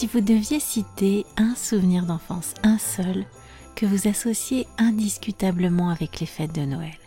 Si 0.00 0.06
vous 0.06 0.22
deviez 0.22 0.60
citer 0.60 1.26
un 1.36 1.54
souvenir 1.54 2.06
d'enfance, 2.06 2.54
un 2.62 2.78
seul, 2.78 3.26
que 3.76 3.84
vous 3.84 4.08
associez 4.08 4.66
indiscutablement 4.78 5.90
avec 5.90 6.20
les 6.20 6.26
fêtes 6.26 6.54
de 6.54 6.62
Noël, 6.62 6.98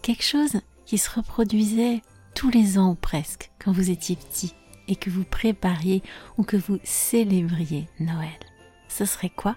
quelque 0.00 0.22
chose 0.22 0.60
qui 0.84 0.96
se 0.96 1.10
reproduisait 1.10 2.02
tous 2.36 2.48
les 2.50 2.78
ans 2.78 2.90
ou 2.90 2.94
presque 2.94 3.50
quand 3.58 3.72
vous 3.72 3.90
étiez 3.90 4.14
petit 4.14 4.54
et 4.86 4.94
que 4.94 5.10
vous 5.10 5.24
prépariez 5.24 6.04
ou 6.38 6.44
que 6.44 6.56
vous 6.56 6.78
célébriez 6.84 7.88
Noël, 7.98 8.38
ce 8.88 9.06
serait 9.06 9.32
quoi? 9.34 9.56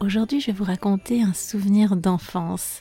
Aujourd'hui, 0.00 0.40
je 0.40 0.46
vais 0.46 0.52
vous 0.54 0.64
raconter 0.64 1.20
un 1.20 1.34
souvenir 1.34 1.96
d'enfance, 1.96 2.80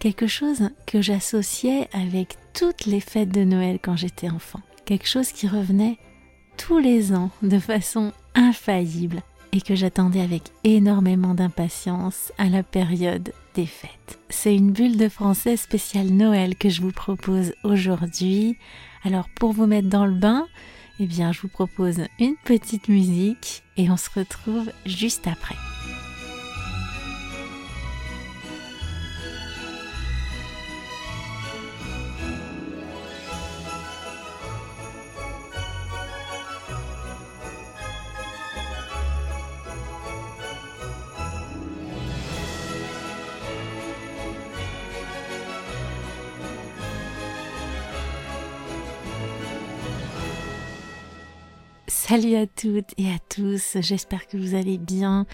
quelque 0.00 0.26
chose 0.26 0.70
que 0.88 1.00
j'associais 1.00 1.88
avec 1.92 2.36
toutes 2.52 2.86
les 2.86 2.98
fêtes 2.98 3.30
de 3.30 3.44
Noël 3.44 3.78
quand 3.80 3.94
j'étais 3.94 4.28
enfant, 4.28 4.60
quelque 4.86 5.06
chose 5.06 5.30
qui 5.30 5.46
revenait 5.46 6.00
tous 6.56 6.78
les 6.78 7.12
ans 7.14 7.30
de 7.42 7.58
façon 7.58 8.12
infaillible 8.34 9.22
et 9.52 9.60
que 9.60 9.74
j'attendais 9.74 10.20
avec 10.20 10.42
énormément 10.64 11.34
d'impatience 11.34 12.32
à 12.38 12.48
la 12.48 12.62
période 12.62 13.32
des 13.54 13.66
fêtes. 13.66 14.18
C'est 14.28 14.54
une 14.54 14.72
bulle 14.72 14.96
de 14.96 15.08
français 15.08 15.56
spéciale 15.56 16.08
Noël 16.08 16.56
que 16.56 16.68
je 16.68 16.82
vous 16.82 16.92
propose 16.92 17.54
aujourd'hui. 17.64 18.56
Alors 19.04 19.28
pour 19.30 19.52
vous 19.52 19.66
mettre 19.66 19.88
dans 19.88 20.06
le 20.06 20.14
bain, 20.14 20.46
eh 21.00 21.06
bien 21.06 21.32
je 21.32 21.40
vous 21.40 21.48
propose 21.48 22.00
une 22.18 22.36
petite 22.44 22.88
musique 22.88 23.62
et 23.76 23.90
on 23.90 23.96
se 23.96 24.10
retrouve 24.14 24.70
juste 24.84 25.26
après. 25.26 25.56
Salut 51.88 52.34
à 52.34 52.48
toutes 52.48 52.94
et 52.98 53.08
à 53.10 53.18
tous, 53.28 53.76
j'espère 53.80 54.26
que 54.26 54.36
vous 54.36 54.56
allez 54.56 54.76
bien, 54.76 55.24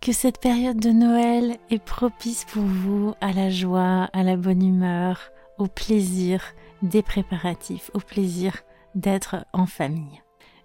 que 0.00 0.12
cette 0.12 0.40
période 0.40 0.80
de 0.80 0.88
Noël 0.88 1.58
est 1.68 1.82
propice 1.82 2.46
pour 2.46 2.62
vous 2.62 3.12
à 3.20 3.32
la 3.32 3.50
joie, 3.50 4.08
à 4.14 4.22
la 4.22 4.38
bonne 4.38 4.66
humeur, 4.66 5.30
au 5.58 5.66
plaisir 5.66 6.42
des 6.80 7.02
préparatifs, 7.02 7.90
au 7.92 7.98
plaisir 7.98 8.62
d'être 8.94 9.44
en 9.52 9.66
famille. 9.66 10.22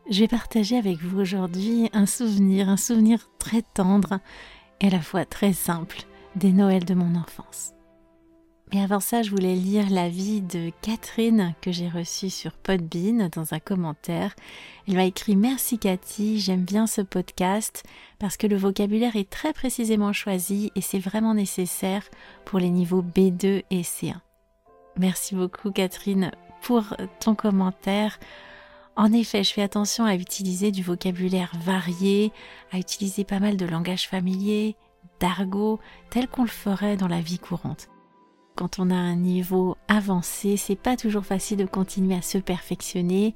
Je 0.09 0.21
vais 0.21 0.29
partager 0.29 0.77
avec 0.77 1.01
vous 1.01 1.19
aujourd'hui 1.19 1.89
un 1.91 2.05
souvenir, 2.05 2.69
un 2.69 2.77
souvenir 2.77 3.29
très 3.39 3.61
tendre 3.61 4.19
et 4.79 4.87
à 4.87 4.91
la 4.91 5.01
fois 5.01 5.25
très 5.25 5.51
simple 5.51 6.03
des 6.37 6.53
Noëls 6.53 6.85
de 6.85 6.93
mon 6.93 7.15
enfance. 7.15 7.73
Et 8.75 8.81
avant 8.81 8.99
ça, 8.99 9.21
je 9.21 9.29
voulais 9.29 9.53
lire 9.53 9.88
l'avis 9.91 10.41
de 10.41 10.71
Catherine 10.81 11.53
que 11.61 11.71
j'ai 11.71 11.89
reçue 11.89 12.31
sur 12.31 12.53
Podbean 12.53 13.30
dans 13.31 13.53
un 13.53 13.59
commentaire. 13.59 14.33
Elle 14.88 14.95
m'a 14.95 15.05
écrit 15.05 15.35
Merci 15.35 15.77
Cathy, 15.77 16.39
j'aime 16.39 16.63
bien 16.63 16.88
ce 16.88 17.02
podcast 17.02 17.83
parce 18.17 18.35
que 18.35 18.47
le 18.47 18.55
vocabulaire 18.55 19.15
est 19.15 19.30
très 19.30 19.53
précisément 19.53 20.11
choisi 20.11 20.71
et 20.75 20.81
c'est 20.81 20.97
vraiment 20.97 21.35
nécessaire 21.35 22.09
pour 22.45 22.57
les 22.57 22.71
niveaux 22.71 23.03
B2 23.03 23.61
et 23.69 23.81
C1. 23.83 24.15
Merci 24.97 25.35
beaucoup 25.35 25.69
Catherine 25.69 26.31
pour 26.63 26.95
ton 27.19 27.35
commentaire. 27.35 28.19
En 28.95 29.13
effet, 29.13 29.43
je 29.43 29.53
fais 29.53 29.61
attention 29.61 30.03
à 30.05 30.15
utiliser 30.15 30.71
du 30.71 30.81
vocabulaire 30.81 31.52
varié, 31.63 32.31
à 32.71 32.80
utiliser 32.80 33.23
pas 33.23 33.39
mal 33.39 33.55
de 33.55 33.67
langage 33.67 34.09
familier, 34.09 34.75
d'argot, 35.19 35.80
tel 36.09 36.27
qu'on 36.27 36.42
le 36.42 36.48
ferait 36.48 36.98
dans 36.98 37.08
la 37.08 37.21
vie 37.21 37.37
courante 37.37 37.87
quand 38.55 38.80
on 38.80 38.89
a 38.89 38.95
un 38.95 39.15
niveau 39.15 39.77
avancé, 39.87 40.58
c'est 40.58 40.75
pas 40.75 40.97
toujours 40.97 41.25
facile 41.25 41.58
de 41.58 41.65
continuer 41.65 42.15
à 42.15 42.21
se 42.21 42.37
perfectionner. 42.37 43.36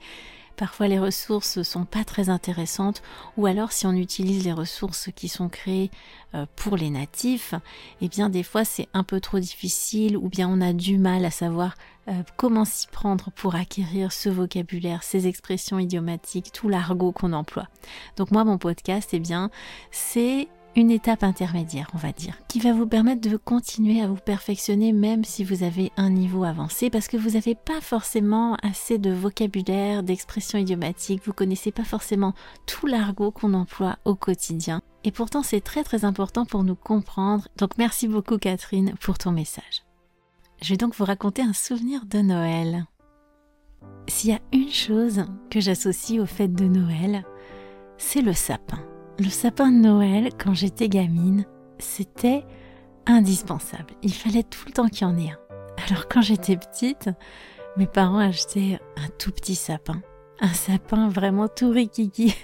Parfois 0.58 0.88
les 0.88 0.98
ressources 0.98 1.62
sont 1.62 1.86
pas 1.86 2.04
très 2.04 2.30
intéressantes 2.30 3.04
ou 3.38 3.46
alors 3.46 3.72
si 3.72 3.86
on 3.86 3.94
utilise 3.94 4.44
les 4.44 4.54
ressources 4.54 5.10
qui 5.16 5.28
sont 5.28 5.50
créées 5.50 5.92
euh, 6.34 6.48
pour 6.56 6.78
les 6.78 6.90
natifs, 6.90 7.54
eh 8.02 8.08
bien 8.08 8.28
des 8.30 8.42
fois 8.42 8.66
c'est 8.66 8.88
un 8.94 9.04
peu 9.04 9.20
trop 9.20 9.38
difficile 9.38 10.18
ou 10.18 10.30
bien 10.30 10.50
on 10.50 10.60
a 10.60 10.74
du 10.74 10.98
mal 10.98 11.26
à 11.26 11.32
savoir 11.32 11.76
euh, 12.08 12.24
comment 12.38 12.66
s'y 12.66 12.88
prendre 12.88 13.30
pour 13.36 13.54
acquérir 13.54 14.12
ce 14.12 14.30
vocabulaire, 14.30 15.04
ces 15.04 15.28
expressions 15.28 15.78
idiomatiques, 15.78 16.52
tout 16.52 16.70
l'argot 16.70 17.12
qu'on 17.12 17.34
emploie. 17.34 17.68
Donc 18.16 18.32
moi 18.32 18.44
mon 18.44 18.58
podcast 18.58 19.10
eh 19.14 19.20
bien 19.20 19.52
c'est 19.92 20.48
une 20.78 20.92
étape 20.92 21.24
intermédiaire, 21.24 21.90
on 21.96 21.98
va 21.98 22.12
dire, 22.12 22.38
qui 22.48 22.60
va 22.60 22.72
vous 22.72 22.86
permettre 22.86 23.28
de 23.28 23.36
continuer 23.36 24.00
à 24.00 24.08
vous 24.08 24.16
perfectionner 24.16 24.94
même 24.94 25.24
si 25.24 25.44
vous 25.44 25.64
avez 25.64 25.92
un 25.98 26.12
niveau 26.12 26.44
avancé 26.44 26.92
parce 26.92 27.08
que 27.08 27.18
vous 27.18 27.32
n'avez 27.32 27.56
pas 27.56 27.82
forcément 27.82 28.56
assez 28.62 29.00
de 29.00 29.10
vocabulaire, 29.10 30.04
d'expressions 30.04 30.60
idiomatiques, 30.60 31.24
vous 31.26 31.34
connaissez 31.34 31.72
pas 31.72 31.84
forcément 31.84 32.34
tout 32.68 32.86
l'argot 32.86 33.32
qu'on 33.32 33.56
emploie 33.56 33.98
au 34.06 34.14
quotidien. 34.14 34.84
Et 35.04 35.12
pourtant, 35.12 35.42
c'est 35.42 35.62
très 35.62 35.84
très 35.84 36.06
important 36.06 36.46
pour 36.46 36.64
nous 36.64 36.76
comprendre. 36.76 37.48
Donc 37.58 37.72
merci 37.80 38.08
beaucoup 38.08 38.38
Catherine 38.38 38.94
pour 39.02 39.18
ton 39.18 39.32
message. 39.32 39.84
Je 40.62 40.70
vais 40.70 40.78
donc 40.78 40.96
vous 40.96 41.06
raconter 41.06 41.42
un 41.42 41.54
souvenir 41.54 42.06
de 42.06 42.20
Noël. 42.20 42.86
S'il 44.08 44.30
y 44.30 44.34
a 44.34 44.42
une 44.54 44.70
chose 44.70 45.26
que 45.50 45.60
j'associe 45.60 46.22
aux 46.22 46.28
fêtes 46.28 46.54
de 46.54 46.66
Noël, 46.66 47.26
c'est 47.98 48.22
le 48.22 48.34
sapin. 48.34 48.80
Le 49.20 49.30
sapin 49.30 49.72
de 49.72 49.78
Noël, 49.78 50.30
quand 50.38 50.54
j'étais 50.54 50.90
gamine, 50.90 51.46
c'était 51.80 52.46
indispensable. 53.08 53.96
Il 54.04 54.14
fallait 54.14 54.44
tout 54.44 54.62
le 54.68 54.74
temps 54.74 54.88
qu'il 54.88 55.08
y 55.08 55.10
en 55.10 55.18
ait 55.18 55.32
un. 55.32 55.40
Alors 55.88 56.08
quand 56.08 56.22
j'étais 56.22 56.56
petite, 56.56 57.10
mes 57.78 57.88
parents 57.88 58.20
achetaient 58.20 58.80
un 58.96 59.08
tout 59.18 59.32
petit 59.32 59.56
sapin. 59.56 60.02
Un 60.40 60.54
sapin 60.54 61.10
vraiment 61.10 61.48
tout 61.48 61.72
rikiki. 61.72 62.36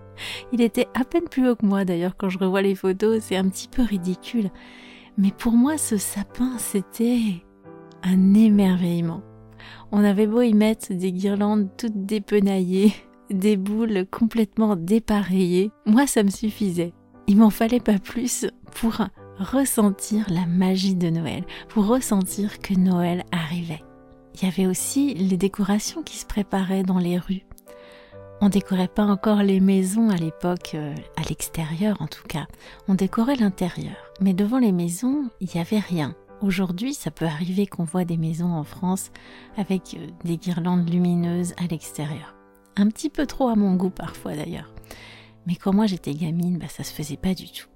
Il 0.52 0.62
était 0.62 0.88
à 0.94 1.04
peine 1.04 1.28
plus 1.28 1.48
haut 1.48 1.54
que 1.54 1.64
moi 1.64 1.84
d'ailleurs 1.84 2.16
quand 2.16 2.28
je 2.28 2.38
revois 2.38 2.62
les 2.62 2.74
photos, 2.74 3.22
c'est 3.22 3.36
un 3.36 3.48
petit 3.48 3.68
peu 3.68 3.82
ridicule. 3.82 4.50
Mais 5.18 5.30
pour 5.30 5.52
moi 5.52 5.78
ce 5.78 5.96
sapin 5.96 6.58
c'était 6.58 7.20
un 8.02 8.34
émerveillement. 8.34 9.22
On 9.92 10.02
avait 10.02 10.26
beau 10.26 10.42
y 10.42 10.54
mettre 10.54 10.92
des 10.92 11.12
guirlandes 11.12 11.68
toutes 11.76 12.04
dépenaillées, 12.04 12.94
des 13.30 13.56
boules 13.56 14.06
complètement 14.10 14.76
dépareillées, 14.76 15.70
moi 15.84 16.06
ça 16.06 16.22
me 16.22 16.30
suffisait. 16.30 16.92
Il 17.26 17.38
m'en 17.38 17.50
fallait 17.50 17.80
pas 17.80 17.98
plus 17.98 18.46
pour 18.72 18.98
ressentir 19.38 20.26
la 20.28 20.46
magie 20.46 20.94
de 20.94 21.10
Noël, 21.10 21.44
pour 21.68 21.86
ressentir 21.86 22.60
que 22.60 22.74
Noël 22.74 23.24
arrivait. 23.32 23.82
Il 24.34 24.44
y 24.44 24.48
avait 24.48 24.66
aussi 24.66 25.14
les 25.14 25.36
décorations 25.36 26.02
qui 26.02 26.18
se 26.18 26.26
préparaient 26.26 26.82
dans 26.82 26.98
les 26.98 27.18
rues. 27.18 27.46
On 28.42 28.50
décorait 28.50 28.88
pas 28.88 29.04
encore 29.04 29.42
les 29.42 29.60
maisons 29.60 30.10
à 30.10 30.16
l'époque, 30.16 30.72
euh, 30.74 30.94
à 31.16 31.22
l'extérieur 31.22 31.96
en 32.00 32.06
tout 32.06 32.26
cas. 32.28 32.46
On 32.86 32.94
décorait 32.94 33.36
l'intérieur. 33.36 33.96
Mais 34.20 34.34
devant 34.34 34.58
les 34.58 34.72
maisons, 34.72 35.30
il 35.40 35.48
n'y 35.54 35.60
avait 35.60 35.78
rien. 35.78 36.14
Aujourd'hui, 36.42 36.92
ça 36.92 37.10
peut 37.10 37.24
arriver 37.24 37.66
qu'on 37.66 37.84
voit 37.84 38.04
des 38.04 38.18
maisons 38.18 38.52
en 38.52 38.64
France 38.64 39.10
avec 39.56 39.96
euh, 39.98 40.06
des 40.24 40.36
guirlandes 40.36 40.88
lumineuses 40.88 41.54
à 41.56 41.66
l'extérieur 41.66 42.35
un 42.76 42.88
petit 42.88 43.10
peu 43.10 43.26
trop 43.26 43.48
à 43.48 43.56
mon 43.56 43.74
goût 43.74 43.90
parfois 43.90 44.34
d'ailleurs. 44.36 44.72
Mais 45.46 45.56
quand 45.56 45.72
moi 45.72 45.86
j'étais 45.86 46.14
gamine, 46.14 46.58
bah, 46.58 46.68
ça 46.68 46.84
se 46.84 46.92
faisait 46.92 47.16
pas 47.16 47.34
du 47.34 47.50
tout. 47.50 47.68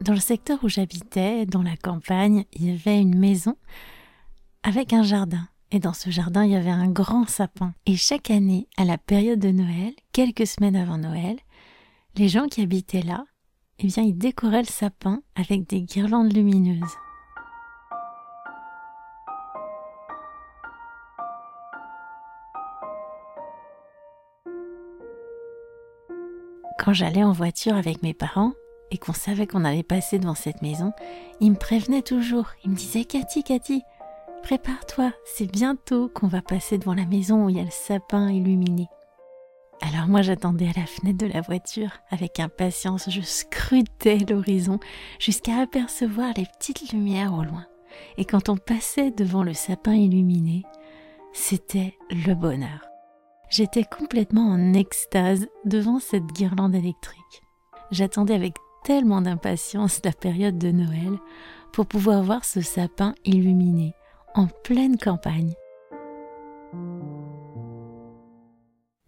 Dans 0.00 0.12
le 0.12 0.20
secteur 0.20 0.58
où 0.62 0.68
j'habitais, 0.68 1.46
dans 1.46 1.62
la 1.62 1.76
campagne, 1.76 2.44
il 2.52 2.68
y 2.68 2.72
avait 2.72 3.00
une 3.00 3.18
maison 3.18 3.56
avec 4.62 4.92
un 4.92 5.02
jardin. 5.02 5.48
Et 5.70 5.80
dans 5.80 5.92
ce 5.92 6.10
jardin, 6.10 6.44
il 6.44 6.52
y 6.52 6.56
avait 6.56 6.70
un 6.70 6.88
grand 6.88 7.28
sapin. 7.28 7.74
Et 7.84 7.96
chaque 7.96 8.30
année, 8.30 8.68
à 8.76 8.84
la 8.84 8.96
période 8.96 9.38
de 9.38 9.50
Noël, 9.50 9.92
quelques 10.12 10.46
semaines 10.46 10.76
avant 10.76 10.98
Noël, 10.98 11.36
les 12.16 12.28
gens 12.28 12.46
qui 12.46 12.62
habitaient 12.62 13.02
là, 13.02 13.24
eh 13.80 13.86
bien, 13.86 14.02
ils 14.02 14.16
décoraient 14.16 14.62
le 14.62 14.66
sapin 14.66 15.20
avec 15.34 15.68
des 15.68 15.82
guirlandes 15.82 16.32
lumineuses. 16.32 16.96
Quand 26.78 26.92
j'allais 26.92 27.24
en 27.24 27.32
voiture 27.32 27.74
avec 27.74 28.02
mes 28.02 28.14
parents 28.14 28.52
et 28.90 28.98
qu'on 28.98 29.12
savait 29.12 29.46
qu'on 29.46 29.64
allait 29.64 29.82
passer 29.82 30.18
devant 30.18 30.36
cette 30.36 30.62
maison, 30.62 30.92
ils 31.40 31.50
me 31.50 31.56
prévenaient 31.56 32.02
toujours. 32.02 32.46
Ils 32.64 32.70
me 32.70 32.76
disaient 32.76 33.04
Cathy, 33.04 33.42
Cathy, 33.42 33.82
prépare-toi, 34.44 35.12
c'est 35.24 35.50
bientôt 35.50 36.08
qu'on 36.08 36.28
va 36.28 36.40
passer 36.40 36.78
devant 36.78 36.94
la 36.94 37.04
maison 37.04 37.44
où 37.44 37.48
il 37.50 37.56
y 37.56 37.60
a 37.60 37.64
le 37.64 37.70
sapin 37.70 38.30
illuminé. 38.30 38.86
Alors 39.80 40.08
moi 40.08 40.22
j'attendais 40.22 40.68
à 40.68 40.80
la 40.80 40.86
fenêtre 40.86 41.18
de 41.18 41.32
la 41.32 41.40
voiture 41.40 41.90
avec 42.10 42.40
impatience, 42.40 43.10
je 43.10 43.20
scrutais 43.20 44.18
l'horizon 44.28 44.80
jusqu'à 45.18 45.58
apercevoir 45.58 46.32
les 46.36 46.46
petites 46.46 46.92
lumières 46.92 47.34
au 47.34 47.42
loin. 47.42 47.66
Et 48.16 48.24
quand 48.24 48.48
on 48.48 48.56
passait 48.56 49.10
devant 49.10 49.42
le 49.42 49.54
sapin 49.54 49.94
illuminé, 49.94 50.62
c'était 51.32 51.96
le 52.10 52.34
bonheur. 52.34 52.87
J'étais 53.50 53.84
complètement 53.84 54.50
en 54.50 54.74
extase 54.74 55.48
devant 55.64 56.00
cette 56.00 56.26
guirlande 56.26 56.74
électrique. 56.74 57.42
J'attendais 57.90 58.34
avec 58.34 58.54
tellement 58.84 59.22
d'impatience 59.22 60.00
la 60.04 60.12
période 60.12 60.58
de 60.58 60.70
Noël 60.70 61.18
pour 61.72 61.86
pouvoir 61.86 62.22
voir 62.22 62.44
ce 62.44 62.60
sapin 62.60 63.14
illuminé 63.24 63.94
en 64.34 64.48
pleine 64.64 64.98
campagne. 64.98 65.54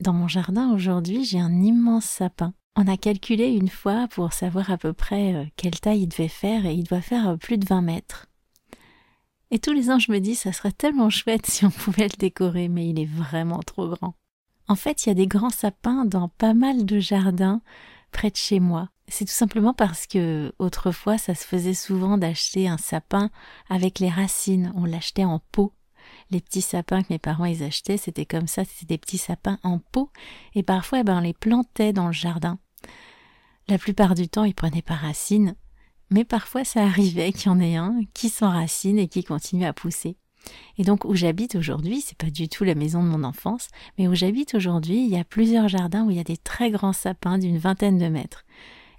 Dans 0.01 0.15
mon 0.15 0.29
jardin 0.29 0.73
aujourd'hui, 0.73 1.25
j'ai 1.25 1.39
un 1.39 1.63
immense 1.63 2.07
sapin. 2.07 2.55
On 2.77 2.87
a 2.87 2.97
calculé 2.97 3.49
une 3.49 3.69
fois 3.69 4.09
pour 4.09 4.33
savoir 4.33 4.71
à 4.71 4.79
peu 4.79 4.95
près 4.95 5.35
euh, 5.35 5.45
quelle 5.57 5.79
taille 5.79 6.03
il 6.03 6.09
devait 6.09 6.29
faire 6.29 6.65
et 6.65 6.73
il 6.73 6.85
doit 6.85 7.03
faire 7.03 7.31
euh, 7.31 7.37
plus 7.37 7.59
de 7.59 7.67
20 7.67 7.83
mètres. 7.83 8.27
Et 9.51 9.59
tous 9.59 9.73
les 9.73 9.91
ans, 9.91 9.99
je 9.99 10.11
me 10.11 10.21
dis, 10.21 10.37
ça 10.37 10.53
serait 10.53 10.73
tellement 10.73 11.11
chouette 11.11 11.47
si 11.51 11.67
on 11.67 11.71
pouvait 11.71 12.05
le 12.05 12.17
décorer, 12.17 12.69
mais 12.69 12.89
il 12.89 12.99
est 12.99 13.05
vraiment 13.05 13.59
trop 13.59 13.89
grand. 13.89 14.15
En 14.71 14.77
fait, 14.77 15.05
il 15.05 15.09
y 15.09 15.11
a 15.11 15.15
des 15.15 15.27
grands 15.27 15.51
sapins 15.51 16.05
dans 16.05 16.29
pas 16.29 16.55
mal 16.55 16.87
de 16.87 17.01
jardins 17.01 17.61
près 18.13 18.31
de 18.31 18.37
chez 18.37 18.61
moi. 18.61 18.89
C'est 19.09 19.25
tout 19.25 19.33
simplement 19.33 19.75
parce 19.75 20.07
que 20.07 20.53
autrefois, 20.61 21.19
ça 21.19 21.35
se 21.35 21.45
faisait 21.45 21.75
souvent 21.75 22.19
d'acheter 22.19 22.69
un 22.69 22.77
sapin 22.77 23.31
avec 23.69 23.99
les 23.99 24.09
racines. 24.09 24.73
On 24.77 24.85
l'achetait 24.85 25.25
en 25.25 25.41
pot. 25.51 25.73
Les 26.31 26.41
petits 26.41 26.63
sapins 26.63 27.03
que 27.03 27.09
mes 27.11 27.19
parents 27.19 27.47
ils 27.47 27.65
achetaient, 27.65 27.97
c'était 27.97 28.27
comme 28.27 28.47
ça, 28.47 28.65
c'était 28.65 28.87
des 28.87 28.99
petits 28.99 29.19
sapins 29.19 29.59
en 29.65 29.81
pot. 29.81 30.13
Et 30.55 30.63
parfois, 30.63 31.01
eh 31.01 31.03
ben, 31.03 31.19
on 31.19 31.23
les 31.23 31.35
plantait 31.35 31.93
dans 31.93 32.07
le 32.07 32.13
jardin. 32.13 32.61
La 33.67 33.77
plupart 33.77 34.15
du 34.15 34.29
temps, 34.29 34.45
ils 34.45 34.55
prenaient 34.55 34.83
pas 34.83 34.95
racines, 34.95 35.57
mais 36.11 36.25
parfois 36.25 36.63
ça 36.63 36.83
arrivait 36.85 37.33
qu'il 37.33 37.47
y 37.47 37.49
en 37.49 37.59
ait 37.59 37.75
un 37.75 38.03
qui 38.15 38.29
s'enracine 38.29 39.01
et 39.01 39.09
qui 39.09 39.25
continue 39.25 39.65
à 39.65 39.73
pousser. 39.73 40.17
Et 40.79 40.85
donc 40.85 41.05
où 41.05 41.15
j'habite 41.15 41.55
aujourd'hui, 41.55 42.01
c'est 42.01 42.17
pas 42.17 42.31
du 42.31 42.49
tout 42.49 42.65
la 42.65 42.75
maison 42.75 43.03
de 43.03 43.09
mon 43.09 43.25
enfance, 43.25 43.69
mais 43.99 44.09
où 44.09 44.15
j'habite 44.15 44.55
aujourd'hui, 44.55 45.05
il 45.05 45.11
y 45.11 45.19
a 45.19 45.25
plusieurs 45.25 45.69
jardins 45.69 46.05
où 46.05 46.11
il 46.11 46.17
y 46.17 46.21
a 46.21 46.25
des 46.25 46.37
très 46.37 46.71
grands 46.71 46.93
sapins 46.93 47.39
d'une 47.39 47.59
vingtaine 47.59 47.99
de 47.99 48.09
mètres. 48.09 48.45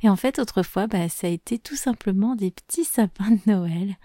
Et 0.04 0.10
en 0.10 0.16
fait, 0.16 0.40
autrefois, 0.40 0.88
bah, 0.88 1.10
ça 1.10 1.28
a 1.28 1.30
été 1.30 1.60
tout 1.60 1.76
simplement 1.76 2.36
des 2.36 2.52
petits 2.52 2.86
sapins 2.86 3.32
de 3.32 3.40
Noël 3.46 3.96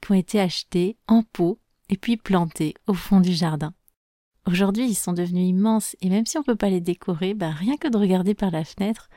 qui 0.00 0.12
ont 0.12 0.14
été 0.14 0.40
achetés 0.40 0.96
en 1.06 1.22
pot 1.22 1.58
et 1.88 1.96
puis 1.96 2.16
plantés 2.16 2.74
au 2.86 2.94
fond 2.94 3.20
du 3.20 3.32
jardin. 3.32 3.72
Aujourd'hui, 4.46 4.86
ils 4.86 4.94
sont 4.94 5.12
devenus 5.12 5.48
immenses 5.48 5.96
et 6.00 6.10
même 6.10 6.26
si 6.26 6.36
on 6.38 6.42
peut 6.42 6.56
pas 6.56 6.68
les 6.68 6.80
décorer, 6.80 7.34
bah, 7.34 7.50
rien 7.50 7.76
que 7.76 7.88
de 7.88 7.96
regarder 7.96 8.34
par 8.34 8.50
la 8.50 8.64
fenêtre, 8.64 9.08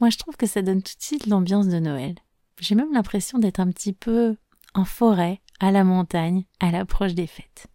moi 0.00 0.10
je 0.10 0.18
trouve 0.18 0.36
que 0.36 0.46
ça 0.46 0.62
donne 0.62 0.82
tout 0.82 0.94
de 0.96 1.02
suite 1.02 1.26
l'ambiance 1.26 1.68
de 1.68 1.78
Noël. 1.78 2.16
J'ai 2.60 2.74
même 2.74 2.92
l'impression 2.92 3.38
d'être 3.38 3.60
un 3.60 3.70
petit 3.70 3.92
peu 3.92 4.36
en 4.74 4.84
forêt, 4.84 5.40
à 5.60 5.70
la 5.70 5.84
montagne, 5.84 6.44
à 6.60 6.70
l'approche 6.70 7.14
des 7.14 7.26
fêtes. 7.26 7.66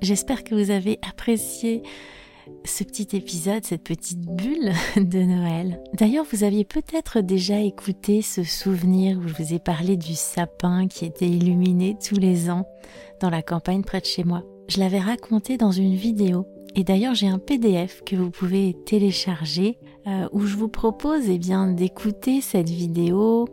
J'espère 0.00 0.42
que 0.42 0.54
vous 0.54 0.70
avez 0.70 0.98
apprécié 1.08 1.82
ce 2.64 2.82
petit 2.82 3.16
épisode, 3.16 3.64
cette 3.64 3.84
petite 3.84 4.20
bulle 4.20 4.72
de 4.96 5.22
Noël. 5.22 5.80
D'ailleurs, 5.94 6.26
vous 6.32 6.42
aviez 6.42 6.64
peut-être 6.64 7.20
déjà 7.20 7.60
écouté 7.60 8.20
ce 8.22 8.42
souvenir 8.42 9.18
où 9.18 9.28
je 9.28 9.34
vous 9.34 9.54
ai 9.54 9.58
parlé 9.58 9.96
du 9.96 10.14
sapin 10.14 10.88
qui 10.88 11.04
était 11.04 11.28
illuminé 11.28 11.96
tous 12.04 12.16
les 12.16 12.50
ans 12.50 12.66
dans 13.20 13.30
la 13.30 13.42
campagne 13.42 13.82
près 13.82 14.00
de 14.00 14.06
chez 14.06 14.24
moi. 14.24 14.42
Je 14.68 14.80
l'avais 14.80 15.00
raconté 15.00 15.56
dans 15.56 15.70
une 15.70 15.94
vidéo 15.94 16.46
et 16.74 16.84
d'ailleurs, 16.84 17.14
j'ai 17.14 17.28
un 17.28 17.38
PDF 17.38 18.02
que 18.04 18.16
vous 18.16 18.30
pouvez 18.30 18.74
télécharger 18.86 19.78
euh, 20.06 20.28
où 20.32 20.46
je 20.46 20.56
vous 20.56 20.68
propose 20.68 21.28
eh 21.28 21.38
bien 21.38 21.68
d'écouter 21.68 22.40
cette 22.40 22.70
vidéo, 22.70 23.46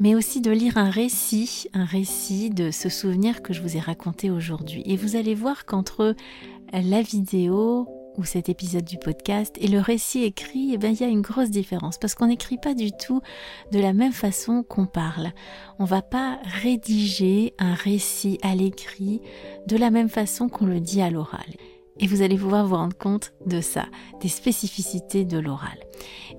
mais 0.00 0.14
aussi 0.14 0.40
de 0.40 0.50
lire 0.50 0.78
un 0.78 0.90
récit, 0.90 1.68
un 1.74 1.84
récit 1.84 2.50
de 2.50 2.70
ce 2.70 2.88
souvenir 2.88 3.42
que 3.42 3.52
je 3.52 3.62
vous 3.62 3.76
ai 3.76 3.80
raconté 3.80 4.30
aujourd'hui. 4.30 4.82
Et 4.86 4.96
vous 4.96 5.16
allez 5.16 5.34
voir 5.34 5.66
qu'entre 5.66 6.14
la 6.72 7.02
vidéo 7.02 7.88
ou 8.18 8.24
cet 8.24 8.48
épisode 8.48 8.84
du 8.84 8.98
podcast 8.98 9.56
et 9.60 9.68
le 9.68 9.78
récit 9.78 10.24
écrit, 10.24 10.72
eh 10.74 10.78
bien, 10.78 10.90
il 10.90 11.00
y 11.00 11.04
a 11.04 11.08
une 11.08 11.22
grosse 11.22 11.50
différence 11.50 11.98
parce 11.98 12.14
qu'on 12.14 12.26
n'écrit 12.26 12.58
pas 12.58 12.74
du 12.74 12.90
tout 12.90 13.22
de 13.70 13.78
la 13.78 13.92
même 13.92 14.12
façon 14.12 14.64
qu'on 14.64 14.86
parle. 14.86 15.32
On 15.78 15.84
va 15.84 16.02
pas 16.02 16.38
rédiger 16.62 17.54
un 17.58 17.74
récit 17.74 18.38
à 18.42 18.56
l'écrit 18.56 19.22
de 19.68 19.76
la 19.76 19.90
même 19.90 20.08
façon 20.08 20.48
qu'on 20.48 20.66
le 20.66 20.80
dit 20.80 21.00
à 21.00 21.10
l'oral. 21.10 21.46
Et 22.00 22.06
vous 22.06 22.22
allez 22.22 22.36
pouvoir 22.36 22.66
vous 22.66 22.76
rendre 22.76 22.96
compte 22.96 23.32
de 23.46 23.60
ça, 23.60 23.86
des 24.20 24.28
spécificités 24.28 25.24
de 25.24 25.38
l'oral. 25.38 25.78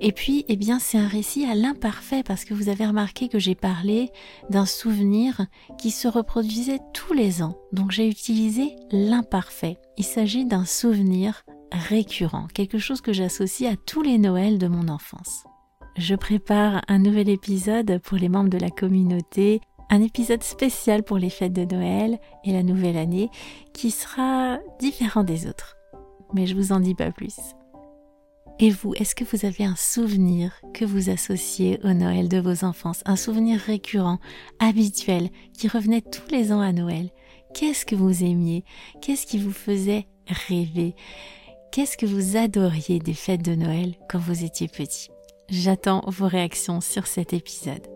Et 0.01 0.12
puis, 0.12 0.45
eh 0.47 0.56
bien, 0.56 0.80
c'est 0.80 0.97
un 0.97 1.07
récit 1.07 1.45
à 1.45 1.56
l'imparfait 1.56 2.24
parce 2.24 2.45
que 2.45 2.53
vous 2.53 2.69
avez 2.69 2.86
remarqué 2.86 3.27
que 3.27 3.39
j'ai 3.39 3.56
parlé 3.56 4.12
d'un 4.50 4.65
souvenir 4.65 5.45
qui 5.77 5.91
se 5.91 6.07
reproduisait 6.07 6.80
tous 6.94 7.13
les 7.13 7.41
ans. 7.41 7.57
Donc, 7.74 7.91
j'ai 7.91 8.07
utilisé 8.07 8.75
l'imparfait. 8.91 9.77
Il 9.97 10.06
s'agit 10.06 10.45
d'un 10.45 10.65
souvenir 10.65 11.44
récurrent, 11.71 12.47
quelque 12.53 12.80
chose 12.80 13.01
que 13.01 13.13
j'associe 13.13 13.71
à 13.71 13.75
tous 13.75 14.01
les 14.01 14.18
Noëls 14.18 14.57
de 14.57 14.68
mon 14.68 14.88
enfance. 14.88 15.44
Je 15.97 16.15
prépare 16.15 16.81
un 16.88 17.00
nouvel 17.00 17.30
épisode 17.30 18.00
pour 18.00 18.18
les 18.18 18.30
membres 18.30 18.50
de 18.50 18.57
la 18.57 18.69
communauté 18.69 19.62
un 19.89 20.01
épisode 20.01 20.44
spécial 20.44 21.03
pour 21.03 21.18
les 21.18 21.30
fêtes 21.30 21.53
de 21.53 21.65
Noël 21.65 22.19
et 22.44 22.53
la 22.53 22.63
nouvelle 22.63 22.97
année 22.97 23.30
qui 23.74 23.91
sera 23.91 24.59
différent 24.80 25.24
des 25.24 25.47
autres. 25.47 25.75
Mais 26.33 26.45
je 26.45 26.56
vous 26.56 26.71
en 26.71 26.80
dis 26.80 26.95
pas 26.95 27.12
plus. 27.12 27.38
Et 28.61 28.71
vous, 28.71 28.94
est-ce 28.95 29.15
que 29.15 29.23
vous 29.23 29.45
avez 29.45 29.63
un 29.63 29.77
souvenir 29.77 30.51
que 30.73 30.83
vous 30.83 31.09
associez 31.09 31.79
au 31.85 31.94
Noël 31.94 32.27
de 32.27 32.39
vos 32.39 32.65
enfances, 32.65 33.01
un 33.06 33.15
souvenir 33.15 33.57
récurrent, 33.57 34.19
habituel, 34.59 35.29
qui 35.57 35.69
revenait 35.69 36.01
tous 36.01 36.29
les 36.29 36.51
ans 36.51 36.59
à 36.59 36.73
Noël? 36.73 37.09
Qu'est-ce 37.53 37.85
que 37.85 37.95
vous 37.95 38.23
aimiez? 38.23 38.65
Qu'est-ce 39.01 39.25
qui 39.25 39.38
vous 39.38 39.53
faisait 39.53 40.07
rêver? 40.50 40.94
Qu'est-ce 41.71 41.97
que 41.97 42.06
vous 42.06 42.35
adoriez 42.35 43.00
des 43.00 43.13
fêtes 43.13 43.44
de 43.44 43.56
Noël 43.56 43.95
quand 44.09 44.19
vous 44.19 44.44
étiez 44.44 44.67
petit? 44.67 45.07
J'attends 45.47 46.03
vos 46.07 46.27
réactions 46.27 46.81
sur 46.81 47.07
cet 47.07 47.31
épisode. 47.31 47.88